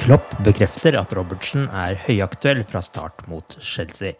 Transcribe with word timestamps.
Klopp 0.00 0.32
bekrefter 0.42 0.96
at 0.96 1.12
Robertsen 1.12 1.66
er 1.76 1.98
høyaktuell 2.06 2.62
fra 2.64 2.80
start 2.82 3.26
mot 3.28 3.52
Chelsea. 3.60 4.16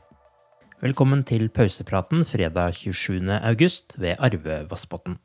Velkommen 0.84 1.22
til 1.24 1.48
pausepraten 1.48 2.20
fredag 2.28 2.76
27. 2.76 3.26
august 3.40 3.96
ved 3.98 4.20
Arve 4.20 4.60
Vassbotn. 4.70 5.16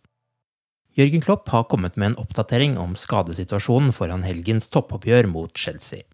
Jørgen 0.96 1.22
Klopp 1.22 1.50
har 1.52 1.68
kommet 1.68 1.98
med 2.00 2.14
en 2.14 2.18
oppdatering 2.24 2.78
om 2.80 2.96
skadesituasjonen 2.96 3.92
foran 3.96 4.24
helgens 4.24 4.70
toppoppgjør 4.72 5.28
mot 5.28 5.52
Chelsea. 5.60 6.08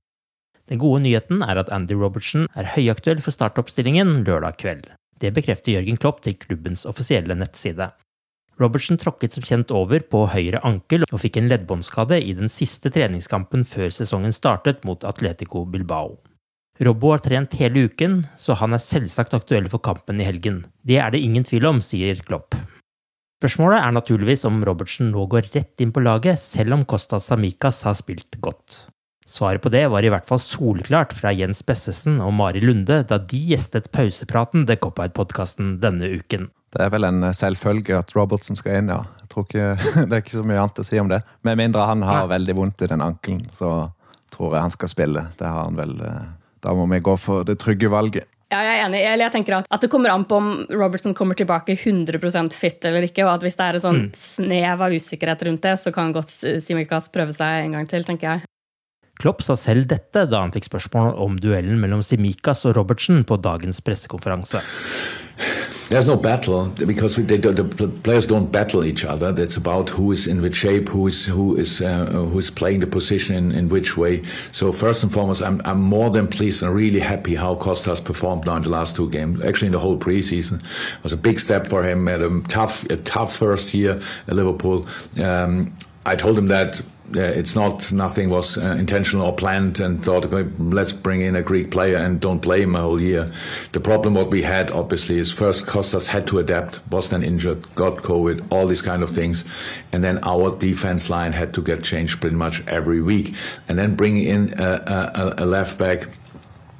Den 0.69 0.81
gode 0.81 1.03
nyheten 1.05 1.45
er 1.45 1.61
at 1.61 1.69
Andy 1.69 1.93
Robertsen 1.93 2.47
er 2.57 2.73
høyaktuell 2.73 3.21
for 3.21 3.31
startoppstillingen 3.35 4.23
lørdag 4.25 4.57
kveld. 4.61 4.89
Det 5.21 5.29
bekrefter 5.35 5.77
Jørgen 5.77 5.99
Klopp 6.01 6.23
til 6.25 6.37
klubbens 6.41 6.87
offisielle 6.89 7.37
nettside. 7.37 7.91
Robertsen 8.61 8.99
tråkket 9.01 9.37
som 9.37 9.45
kjent 9.45 9.71
over 9.73 10.03
på 10.05 10.25
høyre 10.33 10.59
ankel 10.67 11.05
og 11.07 11.21
fikk 11.21 11.39
en 11.39 11.47
leddbåndskade 11.49 12.19
i 12.21 12.33
den 12.37 12.51
siste 12.51 12.91
treningskampen 12.93 13.63
før 13.65 13.93
sesongen 13.93 14.33
startet 14.35 14.83
mot 14.85 15.05
Atletico 15.07 15.63
Bilbao. 15.65 16.17
Robbo 16.81 17.11
har 17.13 17.21
trent 17.21 17.53
hele 17.59 17.85
uken, 17.89 18.21
så 18.41 18.55
han 18.57 18.73
er 18.73 18.81
selvsagt 18.81 19.35
aktuell 19.37 19.67
for 19.69 19.83
kampen 19.85 20.21
i 20.21 20.25
helgen. 20.25 20.63
Det 20.81 20.97
er 20.97 21.13
det 21.13 21.21
ingen 21.21 21.45
tvil 21.45 21.67
om, 21.69 21.81
sier 21.85 22.21
Klopp. 22.25 22.57
Spørsmålet 23.41 23.81
er 23.81 23.93
naturligvis 23.93 24.45
om 24.49 24.61
Robertsen 24.65 25.11
nå 25.13 25.25
går 25.29 25.51
rett 25.53 25.81
inn 25.81 25.93
på 25.93 26.01
laget, 26.05 26.41
selv 26.41 26.77
om 26.77 26.85
Kostas 26.85 27.29
Samikas 27.29 27.83
har 27.87 27.97
spilt 27.97 28.37
godt. 28.41 28.83
Svaret 29.31 29.63
på 29.63 29.69
det 29.71 29.85
var 29.87 30.03
i 30.03 30.09
hvert 30.11 30.27
fall 30.27 30.41
solklart 30.43 31.13
fra 31.15 31.31
Jens 31.31 31.61
Bessesen 31.63 32.17
og 32.19 32.33
Mari 32.35 32.59
Lunde 32.59 32.97
da 33.07 33.15
de 33.15 33.39
gjestet 33.53 33.87
pausepraten 33.95 34.65
The 34.67 34.75
Cop-Out-podkasten 34.81 35.77
denne 35.79 36.09
uken. 36.19 36.49
Det 36.71 36.83
er 36.83 36.91
vel 36.91 37.07
en 37.07 37.23
selvfølge 37.35 37.95
at 37.95 38.11
Robertson 38.15 38.59
skal 38.59 38.81
inn, 38.81 38.91
ja. 38.91 39.05
Jeg 39.23 39.31
tror 39.31 39.47
ikke, 39.47 39.69
Det 40.09 40.17
er 40.17 40.23
ikke 40.23 40.35
så 40.35 40.43
mye 40.47 40.59
annet 40.59 40.83
å 40.83 40.87
si 40.87 40.99
om 40.99 41.11
det. 41.11 41.21
Med 41.47 41.59
mindre 41.63 41.87
han 41.87 42.03
har 42.07 42.25
Nei. 42.25 42.33
veldig 42.35 42.57
vondt 42.59 42.83
i 42.83 42.91
den 42.91 43.03
ankelen, 43.05 43.47
så 43.55 43.71
tror 44.35 44.57
jeg 44.57 44.67
han 44.67 44.75
skal 44.75 44.91
spille. 44.91 45.25
Det 45.39 45.47
har 45.47 45.63
han 45.63 45.79
vel. 45.79 45.95
Eh, 46.03 46.21
da 46.61 46.75
må 46.75 46.85
vi 46.91 47.01
gå 47.03 47.15
for 47.19 47.47
det 47.47 47.55
trygge 47.63 47.91
valget. 47.91 48.27
Ja, 48.51 48.59
jeg 48.67 48.81
er 48.81 48.85
enig. 48.89 49.01
Eller 49.07 49.29
jeg 49.29 49.35
tenker 49.37 49.61
at, 49.61 49.71
at, 49.71 49.83
det 49.83 49.91
kommer 49.91 50.11
an 50.11 50.27
på 50.27 50.41
om 50.43 50.51
Robertson 50.75 51.15
kommer 51.15 51.39
tilbake 51.39 51.77
100% 51.79 52.51
fit 52.59 52.83
eller 52.87 53.07
ikke. 53.07 53.23
Og 53.23 53.37
at 53.37 53.47
hvis 53.47 53.55
det 53.55 53.67
er 53.67 53.79
et 53.79 53.87
sånn 53.87 54.05
mm. 54.09 54.13
snev 54.19 54.87
av 54.87 54.95
usikkerhet 54.99 55.47
rundt 55.47 55.63
det, 55.63 55.77
så 55.79 55.95
kan 55.95 56.11
godt 56.15 56.35
Simikas 56.35 57.07
prøve 57.15 57.35
seg 57.37 57.63
en 57.63 57.79
gang 57.79 57.87
til, 57.87 58.03
tenker 58.07 58.33
jeg. 58.33 58.50
Klopp 59.21 59.43
sa 59.45 59.53
selv 59.59 59.85
dette 59.91 60.25
da 60.25 60.41
han 60.41 60.53
fikk 60.53 60.71
spørsmål 60.71 61.13
om 61.21 61.37
duellen 61.37 61.77
mellom 61.81 62.01
Simikas 62.05 62.65
og 62.65 62.77
Robertsen 62.79 63.21
på 63.27 63.37
dagens 63.37 63.81
pressekonferanse. 63.85 64.63
There's 65.91 66.07
no 66.07 66.15
battle 66.15 66.69
because 66.87 67.17
we, 67.17 67.25
they, 67.25 67.37
the 67.37 67.65
players 68.03 68.25
don't 68.25 68.49
battle 68.49 68.85
each 68.85 69.03
other. 69.03 69.35
It's 69.37 69.57
about 69.57 69.89
who 69.89 70.13
is 70.13 70.25
in 70.25 70.41
which 70.41 70.55
shape, 70.55 70.87
who 70.87 71.07
is 71.07 71.25
who 71.25 71.57
is 71.57 71.81
uh, 71.81 72.05
who 72.05 72.39
is 72.39 72.49
playing 72.49 72.79
the 72.79 72.87
position 72.87 73.35
in, 73.35 73.51
in 73.51 73.67
which 73.67 73.97
way. 73.97 74.23
So 74.53 74.71
first 74.71 75.03
and 75.03 75.11
foremost, 75.11 75.43
I'm 75.43 75.61
I'm 75.65 75.81
more 75.81 76.09
than 76.09 76.29
pleased 76.29 76.63
and 76.63 76.73
really 76.73 77.01
happy 77.01 77.35
how 77.35 77.55
Costas 77.55 77.99
performed 77.99 78.45
now 78.45 78.55
in 78.55 78.61
the 78.61 78.69
last 78.69 78.95
two 78.95 79.09
games. 79.09 79.43
Actually, 79.43 79.67
in 79.67 79.73
the 79.73 79.79
whole 79.79 79.97
preseason, 79.97 80.63
it 80.63 81.03
was 81.03 81.11
a 81.11 81.17
big 81.17 81.41
step 81.41 81.67
for 81.67 81.83
him. 81.83 82.07
Had 82.07 82.21
a 82.21 82.39
tough 82.47 82.85
a 82.89 82.95
tough 82.95 83.35
first 83.35 83.73
year 83.73 83.99
at 84.27 84.33
Liverpool. 84.33 84.87
Um, 85.21 85.75
I 86.05 86.15
told 86.15 86.37
him 86.37 86.47
that 86.47 86.81
it's 87.15 87.55
not 87.55 87.91
nothing 87.91 88.29
was 88.29 88.57
uh, 88.57 88.75
intentional 88.79 89.25
or 89.25 89.35
planned 89.35 89.79
and 89.79 90.03
thought 90.03 90.25
okay, 90.25 90.49
let's 90.59 90.93
bring 90.93 91.21
in 91.21 91.35
a 91.35 91.41
Greek 91.41 91.71
player 91.71 91.97
and 91.97 92.19
don't 92.19 92.41
play 92.41 92.61
him 92.63 92.75
a 92.75 92.81
whole 92.81 93.01
year. 93.01 93.31
The 93.71 93.79
problem 93.79 94.13
what 94.13 94.31
we 94.31 94.41
had 94.41 94.71
obviously 94.71 95.17
is 95.17 95.31
first 95.31 95.65
Kostas 95.65 96.07
had 96.07 96.27
to 96.27 96.39
adapt, 96.39 96.81
was 96.91 97.09
then 97.09 97.23
injured, 97.23 97.73
got 97.75 97.97
COVID, 97.97 98.45
all 98.51 98.67
these 98.67 98.81
kind 98.81 99.03
of 99.03 99.09
things, 99.09 99.43
and 99.91 100.03
then 100.03 100.19
our 100.23 100.57
defense 100.57 101.09
line 101.09 101.33
had 101.33 101.53
to 101.53 101.61
get 101.61 101.83
changed 101.83 102.21
pretty 102.21 102.35
much 102.35 102.65
every 102.67 103.01
week, 103.01 103.35
and 103.67 103.77
then 103.77 103.95
bringing 103.95 104.25
in 104.25 104.53
a, 104.59 105.33
a, 105.37 105.43
a 105.43 105.45
left 105.45 105.77
back 105.77 106.07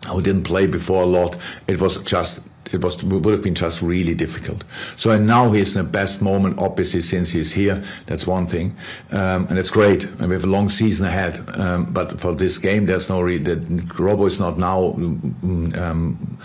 who 0.07 0.21
didn't 0.21 0.43
play 0.43 0.65
before 0.65 1.03
a 1.03 1.05
lot, 1.05 1.37
it 1.67 1.79
was 1.79 1.97
just 2.03 2.41
it 2.73 2.83
was 2.83 3.03
would 3.03 3.25
have 3.25 3.41
been 3.41 3.55
just 3.55 3.81
really 3.81 4.15
difficult. 4.15 4.63
So 4.97 5.11
and 5.11 5.27
now 5.27 5.51
he's 5.51 5.75
in 5.75 5.83
the 5.83 5.89
best 5.89 6.21
moment, 6.21 6.59
obviously, 6.59 7.01
since 7.01 7.31
he's 7.31 7.51
here. 7.51 7.83
That's 8.07 8.27
one 8.27 8.47
thing, 8.47 8.75
um, 9.11 9.47
and 9.49 9.57
it's 9.59 9.71
great. 9.71 10.03
And 10.03 10.27
we 10.29 10.35
have 10.35 10.43
a 10.43 10.47
long 10.47 10.69
season 10.69 11.07
ahead. 11.07 11.39
Um, 11.59 11.85
but 11.85 12.19
for 12.19 12.33
this 12.35 12.57
game, 12.57 12.85
there's 12.85 13.09
no 13.09 13.21
re- 13.21 13.37
that 13.37 13.65
Robbo 13.89 14.27
is 14.27 14.39
not 14.39 14.57
now 14.57 14.93
um, 14.93 16.37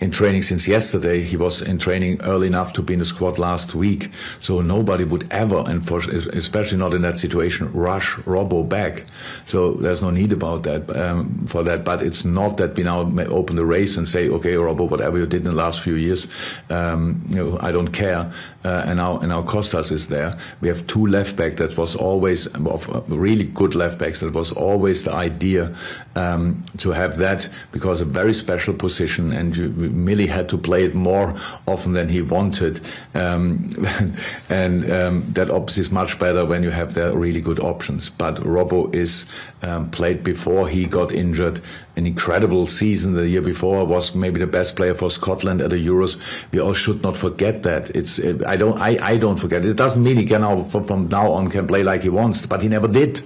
in 0.00 0.10
training 0.10 0.42
since 0.42 0.68
yesterday. 0.68 1.22
He 1.22 1.36
was 1.36 1.62
in 1.62 1.78
training 1.78 2.20
early 2.22 2.46
enough 2.46 2.72
to 2.74 2.82
be 2.82 2.94
in 2.94 2.98
the 2.98 3.04
squad 3.04 3.38
last 3.38 3.74
week. 3.74 4.10
So 4.40 4.60
nobody 4.60 5.04
would 5.04 5.26
ever, 5.30 5.64
and 5.66 5.86
for, 5.86 5.98
especially 5.98 6.78
not 6.78 6.94
in 6.94 7.02
that 7.02 7.18
situation, 7.18 7.72
rush 7.72 8.16
Robbo 8.24 8.68
back. 8.68 9.04
So 9.46 9.72
there's 9.72 10.02
no 10.02 10.10
need 10.10 10.32
about 10.32 10.62
that 10.64 10.94
um, 10.96 11.46
for 11.46 11.62
that. 11.64 11.84
But 11.84 12.02
it's 12.02 12.24
not 12.24 12.56
that 12.58 12.76
we 12.76 12.82
now 12.82 13.00
open 13.28 13.56
the 13.56 13.64
race 13.64 13.96
and 13.96 14.06
say, 14.06 14.28
okay, 14.28 14.54
Robbo, 14.54 14.88
whatever 14.88 15.18
you 15.18 15.26
did 15.26 15.42
in 15.42 15.48
the 15.48 15.52
last 15.52 15.71
last 15.72 15.82
few 15.82 15.94
years. 15.94 16.28
Um, 16.68 17.22
you 17.28 17.36
know, 17.36 17.58
I 17.60 17.72
don't 17.72 17.92
care. 17.92 18.30
Uh, 18.64 18.84
and 18.86 18.96
now 18.96 19.18
and 19.18 19.28
now 19.28 19.42
Kostas 19.42 19.90
is 19.90 20.08
there. 20.08 20.36
We 20.60 20.68
have 20.68 20.86
two 20.86 21.06
left 21.06 21.36
back 21.36 21.56
that 21.56 21.76
was 21.76 21.96
always 21.96 22.46
of 22.46 23.10
really 23.10 23.44
good 23.44 23.74
left 23.74 23.98
backs. 23.98 24.20
That 24.20 24.34
was 24.34 24.52
always 24.52 25.02
the 25.02 25.12
idea 25.12 25.74
um, 26.14 26.62
to 26.78 26.90
have 26.92 27.16
that 27.18 27.48
because 27.72 28.02
a 28.02 28.04
very 28.04 28.34
special 28.34 28.74
position, 28.74 29.32
and 29.32 29.56
you, 29.56 29.68
Milly 29.68 30.26
had 30.26 30.48
to 30.48 30.58
play 30.58 30.84
it 30.84 30.94
more 30.94 31.34
often 31.66 31.92
than 31.94 32.08
he 32.08 32.22
wanted. 32.22 32.80
Um, 33.14 33.70
and 34.50 34.90
um, 34.90 35.24
that 35.32 35.50
obviously 35.50 35.80
is 35.80 35.90
much 35.90 36.18
better 36.18 36.44
when 36.44 36.62
you 36.62 36.70
have 36.70 36.94
the 36.94 37.16
really 37.16 37.40
good 37.40 37.60
options. 37.60 38.10
But 38.10 38.36
Robbo 38.36 38.94
is 38.94 39.26
um, 39.62 39.90
played 39.90 40.22
before 40.22 40.68
he 40.68 40.86
got 40.86 41.12
injured. 41.12 41.60
An 41.96 42.06
incredible 42.06 42.66
season 42.66 43.14
the 43.14 43.28
year 43.28 43.42
before 43.42 43.84
was 43.84 44.14
maybe 44.14 44.40
the 44.40 44.46
best 44.46 44.76
player 44.76 44.94
for 44.94 45.10
Scotland 45.10 45.60
at 45.60 45.70
the 45.70 45.76
Euros. 45.76 46.16
We 46.50 46.60
all 46.60 46.72
should 46.72 47.02
not 47.02 47.16
forget 47.16 47.62
that. 47.64 47.90
It's 47.90 48.18
I 48.46 48.56
don't 48.56 48.78
I, 48.80 48.98
I 49.12 49.16
don't 49.18 49.36
forget. 49.36 49.64
It 49.64 49.76
doesn't 49.76 50.02
mean 50.02 50.16
he 50.16 50.24
can 50.24 50.40
now 50.40 50.64
from, 50.64 50.84
from 50.84 51.08
now 51.08 51.30
on 51.30 51.50
can 51.50 51.66
play 51.66 51.82
like 51.82 52.02
he 52.02 52.08
wants, 52.08 52.46
but 52.46 52.62
he 52.62 52.68
never 52.68 52.88
did. 52.88 53.20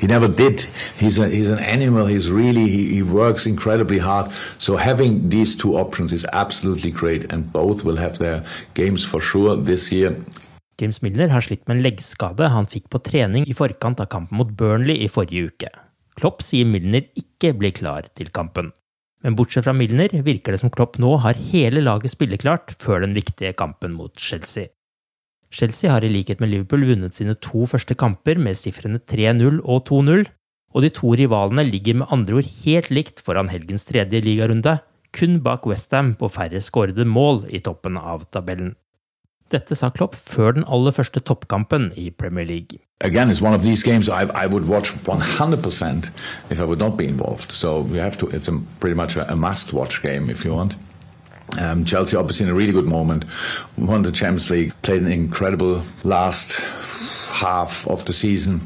He 0.00 0.06
never 0.06 0.28
did. 0.28 0.66
He's 0.98 1.18
a, 1.18 1.28
he's 1.28 1.50
an 1.50 1.58
animal. 1.58 2.06
He's 2.06 2.30
really 2.30 2.68
he, 2.68 2.88
he 2.94 3.02
works 3.02 3.46
incredibly 3.46 3.98
hard. 3.98 4.30
So 4.58 4.76
having 4.76 5.28
these 5.28 5.56
two 5.56 5.76
options 5.76 6.12
is 6.12 6.26
absolutely 6.32 6.90
great, 6.90 7.32
and 7.32 7.52
both 7.52 7.84
will 7.84 7.96
have 7.96 8.18
their 8.18 8.44
games 8.74 9.04
for 9.04 9.20
sure 9.20 9.56
this 9.56 9.92
year. 9.92 10.16
James 10.78 11.00
Milner 11.00 11.28
har 11.32 11.40
slitt 11.40 11.64
med 11.68 11.80
leggskade 11.80 12.50
han 12.52 12.68
fikk 12.68 12.90
på 12.92 13.00
trening 13.00 13.46
i 13.48 13.56
forkant 13.56 14.00
av 14.00 14.10
kampen 14.12 14.36
mot 14.36 14.50
Burnley 14.52 14.98
i 15.04 15.08
forrige 15.08 15.48
uke. 15.48 15.70
Klopp 16.16 16.40
sier 16.44 16.64
Milner 16.64 17.04
ikke 17.18 17.52
blir 17.58 17.74
klar 17.76 18.08
til 18.16 18.30
kampen. 18.32 18.70
Men 19.24 19.36
bortsett 19.36 19.66
fra 19.66 19.74
Milner 19.76 20.12
virker 20.24 20.54
det 20.54 20.62
som 20.62 20.72
Klopp 20.72 20.96
nå 21.02 21.16
har 21.24 21.36
hele 21.50 21.82
laget 21.82 22.14
spilleklart 22.14 22.72
før 22.80 23.02
den 23.04 23.16
viktige 23.16 23.52
kampen 23.56 23.92
mot 23.96 24.14
Chelsea. 24.16 24.70
Chelsea 25.52 25.90
har 25.92 26.04
i 26.04 26.10
likhet 26.10 26.40
med 26.42 26.50
Liverpool 26.52 26.86
vunnet 26.88 27.16
sine 27.16 27.36
to 27.40 27.66
første 27.68 27.94
kamper 27.98 28.40
med 28.40 28.58
sifrene 28.58 29.00
3-0 29.00 29.60
og 29.62 29.84
2-0, 29.88 30.24
og 30.76 30.84
de 30.84 30.90
to 30.92 31.12
rivalene 31.16 31.64
ligger 31.68 32.00
med 32.00 32.12
andre 32.12 32.40
ord 32.40 32.50
helt 32.64 32.90
likt 32.92 33.22
foran 33.24 33.52
helgens 33.52 33.86
tredje 33.88 34.20
ligarunde, 34.24 34.78
kun 35.16 35.38
bak 35.44 35.68
Westham 35.68 36.14
på 36.18 36.28
færre 36.32 36.60
skårede 36.60 37.06
mål 37.08 37.46
i 37.48 37.62
toppen 37.64 37.96
av 37.96 38.26
tabellen. 38.32 38.74
Dette 39.52 39.76
sa 39.78 39.90
Klopp 39.94 40.16
før 40.18 40.56
den 40.56 40.64
aller 40.66 40.94
første 40.94 41.20
toppkampen 41.20 41.92
i 41.96 42.10
Premier 42.10 42.44
League. 42.44 42.80
Again, 43.00 43.30
it's 43.30 43.42
one 43.42 43.54
of 43.54 43.62
these 43.62 43.82
games 43.82 44.08
I, 44.08 44.24
I 44.34 44.46
would 44.46 44.66
watch 44.66 44.92
100% 44.92 46.10
if 46.50 46.60
I 46.60 46.64
would 46.64 46.78
not 46.78 46.96
be 46.96 47.06
involved. 47.06 47.52
So 47.52 47.80
we 47.80 47.98
have 47.98 48.16
to. 48.18 48.26
It's 48.28 48.48
a, 48.48 48.58
pretty 48.80 48.96
much 48.96 49.16
a, 49.16 49.30
a 49.30 49.36
must-watch 49.36 50.02
game 50.02 50.30
if 50.30 50.44
you 50.44 50.54
want. 50.54 50.74
Um, 51.60 51.84
Chelsea 51.84 52.16
obviously 52.16 52.44
in 52.46 52.50
a 52.50 52.54
really 52.54 52.72
good 52.72 52.86
moment, 52.86 53.24
won 53.78 54.02
the 54.02 54.10
Champions 54.10 54.50
League, 54.50 54.72
played 54.82 55.02
an 55.02 55.12
incredible 55.12 55.82
last 56.02 56.60
half 57.36 57.86
of 57.86 58.04
the 58.04 58.12
season 58.12 58.60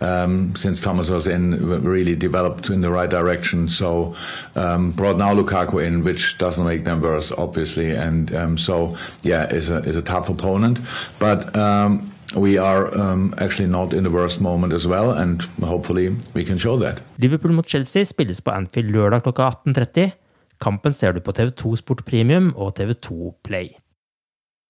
um, 0.00 0.54
since 0.54 0.80
Thomas 0.80 1.10
was 1.10 1.26
in, 1.26 1.82
really 1.82 2.14
developed 2.14 2.70
in 2.70 2.80
the 2.80 2.90
right 2.90 3.10
direction. 3.10 3.68
So 3.68 4.14
um, 4.54 4.92
brought 4.92 5.18
now 5.18 5.34
Lukaku 5.34 5.84
in, 5.84 6.04
which 6.04 6.38
doesn't 6.38 6.64
make 6.64 6.84
them 6.84 7.00
worse, 7.00 7.32
obviously. 7.32 7.90
And 7.90 8.34
um, 8.34 8.58
so 8.58 8.96
yeah, 9.22 9.52
is 9.52 9.70
a 9.70 9.78
is 9.88 9.96
a 9.96 10.02
tough 10.02 10.28
opponent, 10.28 10.78
but. 11.18 11.54
Um, 11.56 12.08
we 12.34 12.56
are 12.56 12.88
um, 12.98 13.34
actually 13.38 13.68
not 13.68 13.92
in 13.92 14.04
the 14.04 14.10
worst 14.10 14.40
moment 14.40 14.72
as 14.72 14.86
well, 14.86 15.10
and 15.10 15.42
hopefully 15.60 16.16
we 16.32 16.44
can 16.44 16.56
show 16.56 16.78
that. 16.78 17.02
Liverpool 17.18 17.52
mot 17.52 17.68
Chelsea 17.68 18.04
spilles 18.04 18.40
på 18.40 18.50
Anfield 18.50 18.90
lørdag 18.90 19.22
klokka 19.22 19.50
18.30. 19.66 20.10
Kampen 20.58 20.94
ser 20.94 21.12
du 21.12 21.20
på 21.20 21.32
TV2 21.32 21.76
Sport 21.76 22.04
Premium 22.04 22.54
og 22.56 22.78
TV2 22.78 23.34
Play. 23.44 23.81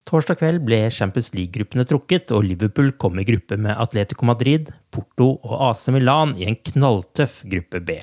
Torsdag 0.09 0.41
kveld 0.41 0.65
ble 0.67 0.81
Champions 0.91 1.31
League-gruppene 1.37 1.85
trukket, 1.87 2.33
og 2.35 2.43
Liverpool 2.49 2.91
kom 2.99 3.21
i 3.23 3.27
gruppe 3.27 3.57
med 3.61 3.79
Atletico 3.79 4.27
Madrid, 4.27 4.73
Porto 4.91 5.37
og 5.47 5.55
AC 5.71 5.87
Milan 5.95 6.35
i 6.41 6.49
en 6.49 6.59
knalltøff 6.59 7.43
gruppe 7.49 7.81
B. 7.87 8.01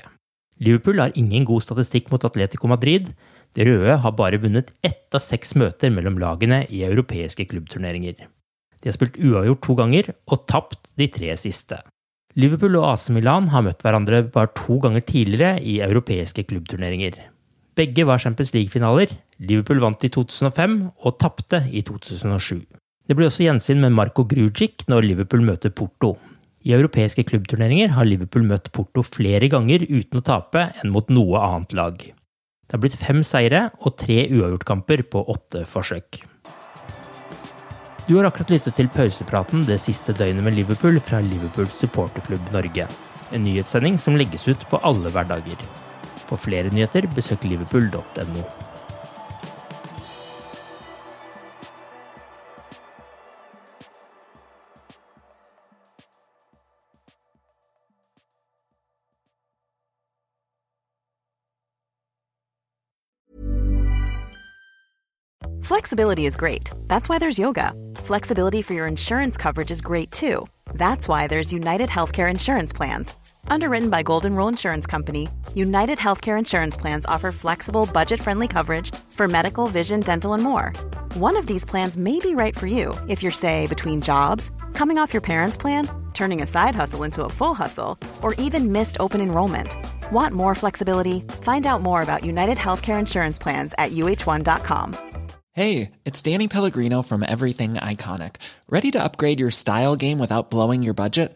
Liverpool 0.63 0.99
har 1.03 1.15
ingen 1.19 1.45
god 1.47 1.63
statistikk 1.63 2.09
mot 2.11 2.23
Atletico 2.27 2.71
Madrid. 2.71 3.11
De 3.55 3.67
røde 3.67 3.99
har 4.03 4.15
bare 4.15 4.39
vunnet 4.39 4.71
ett 4.85 5.15
av 5.15 5.23
seks 5.23 5.55
møter 5.59 5.91
mellom 5.91 6.19
lagene 6.21 6.63
i 6.69 6.83
europeiske 6.87 7.47
klubbturneringer. 7.51 8.27
De 8.79 8.87
har 8.87 8.95
spilt 8.95 9.19
uavgjort 9.19 9.63
to 9.65 9.75
ganger 9.79 10.11
og 10.31 10.45
tapt 10.47 10.93
de 10.99 11.07
tre 11.11 11.33
siste. 11.39 11.81
Liverpool 12.39 12.77
og 12.79 12.93
AC 12.93 13.09
Milan 13.11 13.49
har 13.51 13.65
møtt 13.65 13.83
hverandre 13.83 14.21
bare 14.31 14.53
to 14.55 14.77
ganger 14.83 15.03
tidligere 15.03 15.59
i 15.59 15.79
europeiske 15.83 16.45
klubbturneringer. 16.47 17.17
Begge 17.79 18.03
var 18.03 18.19
Champions 18.19 18.51
League-finaler. 18.51 19.13
Liverpool 19.39 19.79
vant 19.79 20.03
i 20.03 20.09
2005 20.11 20.73
og 21.07 21.15
tapte 21.21 21.61
i 21.71 21.83
2007. 21.87 22.65
Det 23.07 23.15
blir 23.15 23.29
også 23.29 23.45
gjensyn 23.45 23.79
med 23.79 23.95
Marco 23.95 24.25
Grujic 24.27 24.83
når 24.91 25.07
Liverpool 25.07 25.45
møter 25.47 25.71
Porto. 25.71 26.17
I 26.67 26.75
europeiske 26.75 27.23
klubbturneringer 27.29 27.95
har 27.95 28.05
Liverpool 28.09 28.43
møtt 28.49 28.67
Porto 28.75 29.05
flere 29.07 29.47
ganger 29.47 29.87
uten 29.87 30.19
å 30.19 30.25
tape 30.27 30.65
enn 30.81 30.91
mot 30.91 31.07
noe 31.07 31.39
annet 31.39 31.75
lag. 31.79 32.03
Det 32.03 32.75
har 32.75 32.83
blitt 32.83 32.99
fem 32.99 33.23
seire 33.23 33.69
og 33.79 33.95
tre 33.97 34.25
uavgjortkamper 34.27 35.07
på 35.09 35.23
åtte 35.31 35.63
forsøk. 35.65 36.19
Du 38.09 38.17
har 38.17 38.27
akkurat 38.27 38.51
lyttet 38.51 38.75
til 38.75 38.91
pausepraten 38.91 39.63
det 39.69 39.79
siste 39.79 40.13
døgnet 40.17 40.43
med 40.43 40.59
Liverpool 40.59 40.99
fra 40.99 41.23
Liverpool 41.23 41.69
supporterklubb 41.71 42.51
Norge. 42.51 42.89
En 43.31 43.45
nyhetssending 43.45 44.01
som 44.01 44.19
legges 44.19 44.49
ut 44.51 44.67
på 44.67 44.81
alle 44.83 45.13
hverdager. 45.13 45.69
For 46.29 46.37
flere 46.37 46.69
nyheter, 46.69 47.07
besøk 47.15 47.43
liverpool.no. 47.43 48.43
Flexibility 65.63 66.25
is 66.25 66.35
great. 66.35 66.71
That's 66.87 67.09
why 67.09 67.19
there's 67.19 67.39
yoga. 67.39 67.73
Flexibility 67.95 68.61
for 68.61 68.73
your 68.73 68.87
insurance 68.87 69.37
coverage 69.37 69.71
is 69.71 69.81
great 69.81 70.11
too. 70.11 70.47
That's 70.73 71.07
why 71.07 71.27
there's 71.27 71.53
United 71.53 71.89
Healthcare 71.89 72.29
Insurance 72.29 72.73
Plans. 72.73 73.18
Underwritten 73.49 73.89
by 73.89 74.03
Golden 74.03 74.35
Rule 74.35 74.47
Insurance 74.47 74.85
Company, 74.85 75.27
United 75.53 75.97
Healthcare 75.97 76.37
Insurance 76.37 76.77
Plans 76.77 77.05
offer 77.07 77.31
flexible, 77.31 77.87
budget 77.91 78.19
friendly 78.19 78.47
coverage 78.47 78.93
for 79.09 79.27
medical, 79.27 79.67
vision, 79.67 79.99
dental, 80.01 80.33
and 80.33 80.43
more. 80.43 80.71
One 81.15 81.35
of 81.37 81.47
these 81.47 81.65
plans 81.65 81.97
may 81.97 82.19
be 82.19 82.35
right 82.35 82.57
for 82.57 82.67
you 82.67 82.93
if 83.07 83.23
you're, 83.23 83.31
say, 83.31 83.67
between 83.67 84.01
jobs, 84.01 84.51
coming 84.73 84.97
off 84.97 85.13
your 85.13 85.21
parents' 85.21 85.57
plan, 85.57 85.87
turning 86.13 86.41
a 86.41 86.47
side 86.47 86.75
hustle 86.75 87.03
into 87.03 87.23
a 87.23 87.29
full 87.29 87.53
hustle, 87.53 87.97
or 88.21 88.33
even 88.35 88.71
missed 88.71 88.97
open 88.99 89.21
enrollment. 89.21 89.75
Want 90.11 90.35
more 90.35 90.55
flexibility? 90.55 91.21
Find 91.41 91.65
out 91.65 91.81
more 91.81 92.01
about 92.01 92.23
United 92.25 92.57
Healthcare 92.57 92.99
Insurance 92.99 93.39
Plans 93.39 93.73
at 93.77 93.91
uh1.com. 93.91 94.95
Hey, 95.53 95.91
it's 96.05 96.21
Danny 96.21 96.47
Pellegrino 96.47 97.01
from 97.01 97.23
Everything 97.23 97.73
Iconic. 97.75 98.35
Ready 98.69 98.91
to 98.91 99.03
upgrade 99.03 99.39
your 99.39 99.51
style 99.51 99.95
game 99.95 100.19
without 100.19 100.51
blowing 100.51 100.83
your 100.83 100.93
budget? 100.93 101.35